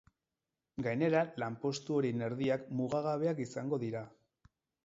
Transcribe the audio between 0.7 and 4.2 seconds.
Gainera, lanpostu horien erdiak mugagabeak izango dira.